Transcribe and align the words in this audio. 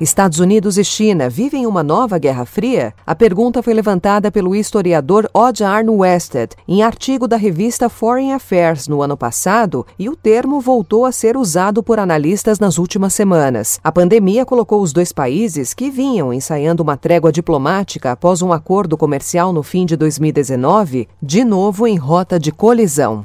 Estados 0.00 0.40
Unidos 0.40 0.76
e 0.76 0.82
China 0.82 1.28
vivem 1.28 1.66
uma 1.66 1.82
nova 1.82 2.18
Guerra 2.18 2.44
Fria? 2.44 2.92
A 3.06 3.14
pergunta 3.14 3.62
foi 3.62 3.72
levantada 3.72 4.30
pelo 4.30 4.54
historiador 4.54 5.30
Odd 5.32 5.62
Arn 5.62 5.88
Wested 5.88 6.56
em 6.66 6.82
artigo 6.82 7.28
da 7.28 7.36
revista 7.36 7.88
Foreign 7.88 8.32
Affairs 8.32 8.88
no 8.88 9.02
ano 9.02 9.16
passado 9.16 9.86
e 9.96 10.08
o 10.08 10.16
termo 10.16 10.60
voltou 10.60 11.04
a 11.04 11.12
ser 11.12 11.36
usado 11.36 11.80
por 11.80 12.00
analistas 12.00 12.58
nas 12.58 12.76
últimas 12.76 13.14
semanas. 13.14 13.78
A 13.84 13.92
pandemia 13.92 14.44
colocou 14.44 14.82
os 14.82 14.92
dois 14.92 15.12
países, 15.12 15.72
que 15.72 15.90
vinham 15.90 16.32
ensaiando 16.32 16.82
uma 16.82 16.96
trégua 16.96 17.30
diplomática 17.30 18.10
após 18.10 18.42
um 18.42 18.52
acordo 18.52 18.96
comercial 18.96 19.52
no 19.52 19.62
fim 19.62 19.86
de 19.86 19.96
2019, 19.96 21.08
de 21.22 21.44
novo 21.44 21.86
em 21.86 21.96
rota 21.96 22.38
de 22.38 22.50
colisão. 22.50 23.24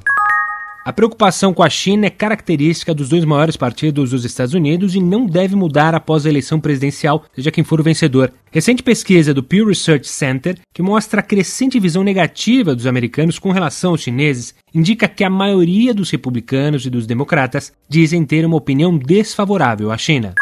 A 0.89 0.91
preocupação 0.91 1.53
com 1.53 1.61
a 1.61 1.69
China 1.69 2.07
é 2.07 2.09
característica 2.09 2.95
dos 2.95 3.09
dois 3.09 3.23
maiores 3.23 3.55
partidos 3.55 4.09
dos 4.09 4.25
Estados 4.25 4.55
Unidos 4.55 4.95
e 4.95 4.99
não 4.99 5.27
deve 5.27 5.55
mudar 5.55 5.93
após 5.93 6.25
a 6.25 6.29
eleição 6.29 6.59
presidencial, 6.59 7.25
seja 7.31 7.51
quem 7.51 7.63
for 7.63 7.79
o 7.79 7.83
vencedor. 7.83 8.33
Recente 8.51 8.81
pesquisa 8.81 9.31
do 9.31 9.43
Pew 9.43 9.67
Research 9.67 10.07
Center, 10.07 10.57
que 10.73 10.81
mostra 10.81 11.19
a 11.19 11.23
crescente 11.23 11.79
visão 11.79 12.03
negativa 12.03 12.73
dos 12.73 12.87
americanos 12.87 13.37
com 13.37 13.51
relação 13.51 13.91
aos 13.91 14.01
chineses, 14.01 14.55
indica 14.73 15.07
que 15.07 15.23
a 15.23 15.29
maioria 15.29 15.93
dos 15.93 16.09
republicanos 16.09 16.83
e 16.87 16.89
dos 16.89 17.05
democratas 17.05 17.71
dizem 17.87 18.25
ter 18.25 18.43
uma 18.43 18.57
opinião 18.57 18.97
desfavorável 18.97 19.91
à 19.91 19.97
China. 19.97 20.33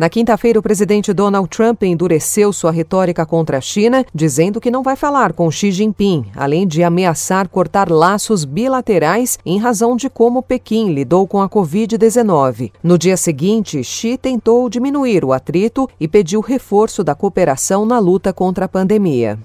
Na 0.00 0.08
quinta-feira, 0.08 0.58
o 0.58 0.62
presidente 0.62 1.12
Donald 1.12 1.46
Trump 1.50 1.82
endureceu 1.82 2.54
sua 2.54 2.70
retórica 2.70 3.26
contra 3.26 3.58
a 3.58 3.60
China, 3.60 4.02
dizendo 4.14 4.58
que 4.58 4.70
não 4.70 4.82
vai 4.82 4.96
falar 4.96 5.34
com 5.34 5.50
Xi 5.50 5.70
Jinping, 5.70 6.24
além 6.34 6.66
de 6.66 6.82
ameaçar 6.82 7.46
cortar 7.48 7.90
laços 7.90 8.46
bilaterais 8.46 9.38
em 9.44 9.58
razão 9.58 9.94
de 9.94 10.08
como 10.08 10.42
Pequim 10.42 10.94
lidou 10.94 11.26
com 11.26 11.42
a 11.42 11.50
Covid-19. 11.50 12.72
No 12.82 12.96
dia 12.96 13.14
seguinte, 13.14 13.84
Xi 13.84 14.16
tentou 14.16 14.70
diminuir 14.70 15.22
o 15.22 15.34
atrito 15.34 15.86
e 16.00 16.08
pediu 16.08 16.40
reforço 16.40 17.04
da 17.04 17.14
cooperação 17.14 17.84
na 17.84 17.98
luta 17.98 18.32
contra 18.32 18.64
a 18.64 18.68
pandemia. 18.68 19.38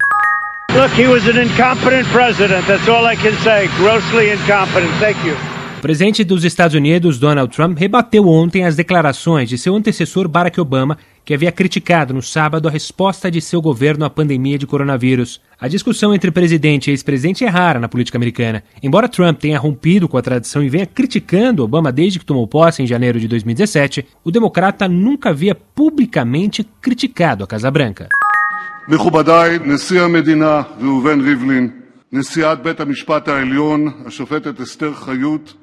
Look, 0.72 0.98
he 0.98 1.06
was 1.06 1.26
an 1.28 1.38
incompetent 1.38 2.08
president. 2.10 2.66
That's 2.66 2.88
all 2.88 3.06
I 3.06 3.16
can 3.16 3.36
say. 3.44 3.68
Grossly 3.76 4.32
incompetent. 4.32 4.90
Thank 5.00 5.22
you 5.22 5.36
O 5.85 5.85
presidente 5.85 6.23
dos 6.23 6.43
Estados 6.43 6.75
Unidos, 6.75 7.17
Donald 7.17 7.55
Trump, 7.55 7.77
rebateu 7.77 8.27
ontem 8.27 8.65
as 8.65 8.75
declarações 8.75 9.49
de 9.49 9.57
seu 9.57 9.75
antecessor 9.75 10.27
Barack 10.27 10.61
Obama, 10.61 10.97
que 11.25 11.33
havia 11.33 11.51
criticado 11.51 12.13
no 12.13 12.21
sábado 12.21 12.67
a 12.67 12.71
resposta 12.71 13.31
de 13.31 13.41
seu 13.41 13.61
governo 13.61 14.05
à 14.05 14.09
pandemia 14.09 14.57
de 14.57 14.67
coronavírus. 14.67 15.41
A 15.59 15.67
discussão 15.67 16.13
entre 16.13 16.29
presidente 16.29 16.89
e 16.89 16.91
ex-presidente 16.91 17.43
é 17.45 17.47
rara 17.47 17.79
na 17.79 17.89
política 17.89 18.17
americana. 18.17 18.63
Embora 18.83 19.09
Trump 19.09 19.39
tenha 19.39 19.57
rompido 19.57 20.07
com 20.07 20.17
a 20.17 20.21
tradição 20.21 20.63
e 20.63 20.69
venha 20.69 20.85
criticando 20.85 21.63
Obama 21.63 21.91
desde 21.91 22.19
que 22.19 22.25
tomou 22.25 22.47
posse 22.47 22.83
em 22.83 22.87
janeiro 22.87 23.19
de 23.19 23.27
2017, 23.27 24.05
o 24.23 24.31
democrata 24.31 24.87
nunca 24.87 25.29
havia 25.29 25.55
publicamente 25.55 26.63
criticado 26.79 27.43
a 27.43 27.47
Casa 27.47 27.71
Branca. 27.71 28.07
מכובדיי, 28.87 29.59
נשיא 29.65 30.01
המדינה 30.01 30.61
ראובן 30.79 31.21
ריבלין, 31.21 31.69
נשיאת 32.11 32.63
בית 32.63 32.79
המשפט 32.79 33.27
העליון, 33.27 33.87
השופטת 34.05 34.61
אסתר 34.61 34.93
חיות, 34.93 35.53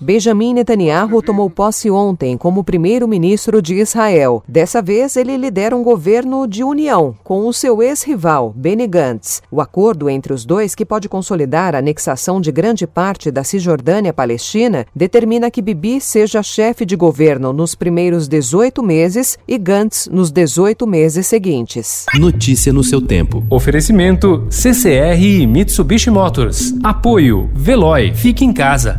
Benjamin 0.00 0.54
Netanyahu 0.54 1.22
tomou 1.22 1.48
posse 1.48 1.88
ontem 1.88 2.36
como 2.36 2.64
primeiro-ministro 2.64 3.62
de 3.62 3.74
Israel. 3.74 4.42
Dessa 4.48 4.82
vez, 4.82 5.16
ele 5.16 5.36
lidera 5.36 5.76
um 5.76 5.84
governo 5.84 6.48
de 6.48 6.64
união 6.64 7.14
com 7.22 7.46
o 7.46 7.52
seu 7.52 7.80
ex-rival, 7.80 8.52
Benny 8.56 8.88
Gantz. 8.88 9.40
O 9.50 9.60
acordo 9.60 10.10
entre 10.10 10.32
os 10.32 10.44
dois, 10.44 10.74
que 10.74 10.84
pode 10.84 11.08
consolidar 11.08 11.74
a 11.74 11.78
anexação 11.78 12.40
de 12.40 12.50
grande 12.50 12.86
parte 12.86 13.30
da 13.30 13.44
Cisjordânia-Palestina, 13.44 14.84
determina 14.94 15.50
que 15.50 15.62
Bibi 15.62 16.00
seja 16.00 16.42
chefe 16.42 16.84
de 16.84 16.96
governo 16.96 17.52
nos 17.52 17.76
primeiros 17.76 18.26
18 18.26 18.82
meses 18.82 19.38
e 19.46 19.56
Gantz 19.56 20.08
nos 20.10 20.32
18 20.32 20.86
meses 20.86 21.26
seguintes. 21.26 22.06
Notícia 22.18 22.72
no 22.72 22.82
seu 22.82 23.00
tempo. 23.00 23.44
Oferecimento 23.48 24.46
CCR 24.50 25.22
e 25.22 25.46
Mitsubishi 25.46 26.10
Motors. 26.10 26.74
Apoio 26.82 27.48
Veloy. 27.54 28.12
Fique 28.12 28.44
em 28.44 28.52
casa 28.52 28.98